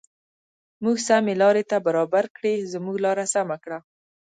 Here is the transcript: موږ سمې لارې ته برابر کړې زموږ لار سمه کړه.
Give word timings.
موږ 0.83 0.97
سمې 1.07 1.33
لارې 1.41 1.63
ته 1.69 1.77
برابر 1.87 2.25
کړې 2.35 2.53
زموږ 2.71 2.97
لار 3.05 3.17
سمه 3.33 3.57
کړه. 3.63 3.79